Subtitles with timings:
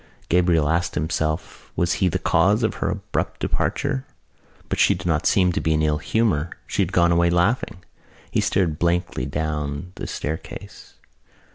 [0.29, 4.03] Gabriel asked himself was he the cause of her abrupt departure.
[4.67, 7.85] But she did not seem to be in ill humour: she had gone away laughing.
[8.31, 10.95] He stared blankly down the staircase.